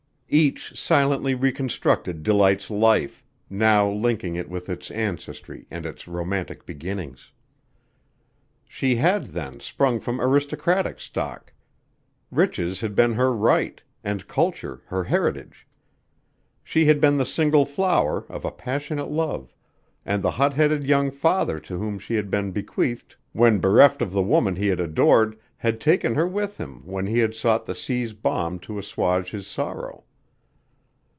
Each 0.33 0.79
silently 0.79 1.35
reconstructed 1.35 2.23
Delight's 2.23 2.69
life, 2.71 3.21
now 3.49 3.91
linking 3.91 4.37
it 4.37 4.47
with 4.47 4.69
its 4.69 4.89
ancestry 4.89 5.67
and 5.69 5.85
its 5.85 6.07
romantic 6.07 6.65
beginnings. 6.65 7.33
She 8.65 8.95
had, 8.95 9.25
then, 9.33 9.59
sprung 9.59 9.99
from 9.99 10.21
aristocratic 10.21 11.01
stock; 11.01 11.51
riches 12.31 12.79
had 12.79 12.95
been 12.95 13.15
her 13.15 13.33
right, 13.35 13.81
and 14.05 14.25
culture 14.25 14.81
her 14.85 15.03
heritage. 15.03 15.67
She 16.63 16.85
had 16.85 17.01
been 17.01 17.17
the 17.17 17.25
single 17.25 17.65
flower 17.65 18.25
of 18.29 18.45
a 18.45 18.51
passionate 18.51 19.11
love, 19.11 19.53
and 20.05 20.23
the 20.23 20.31
hot 20.31 20.53
headed 20.53 20.85
young 20.85 21.11
father 21.11 21.59
to 21.59 21.77
whom 21.77 21.99
she 21.99 22.15
had 22.15 22.31
been 22.31 22.53
bequeathed 22.53 23.17
when 23.33 23.59
bereft 23.59 24.01
of 24.01 24.13
the 24.13 24.23
woman 24.23 24.55
he 24.55 24.67
had 24.67 24.79
adored 24.79 25.37
had 25.57 25.81
taken 25.81 26.15
her 26.15 26.25
with 26.25 26.55
him 26.55 26.85
when 26.87 27.05
he 27.05 27.19
had 27.19 27.35
sought 27.35 27.65
the 27.65 27.75
sea's 27.75 28.13
balm 28.13 28.59
to 28.59 28.79
assuage 28.79 29.31
his 29.31 29.45
sorrow. 29.45 30.05